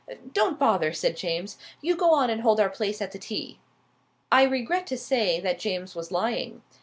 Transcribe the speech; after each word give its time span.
"Don't 0.33 0.57
bother," 0.57 0.93
said 0.93 1.15
James. 1.15 1.59
"You 1.79 1.95
go 1.95 2.11
on 2.11 2.31
and 2.31 2.41
hold 2.41 2.59
our 2.59 2.71
place 2.71 3.03
at 3.03 3.11
the 3.11 3.19
tee." 3.19 3.59
I 4.31 4.41
regret 4.41 4.87
to 4.87 4.97
say 4.97 5.39
that 5.41 5.59
James 5.59 5.93
was 5.93 6.11
lying. 6.11 6.63